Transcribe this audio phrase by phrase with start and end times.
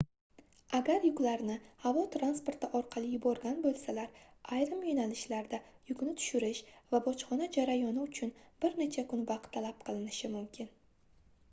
[0.77, 4.17] agar yuklarni havo transporti orqali yuborgan boʻlsalar
[4.57, 8.35] ayrim yoʻnalishlarda yukni tushirish va bojxona jarayoni uchun
[8.65, 10.77] bir necha kun vaqt talab qilinishi mumkin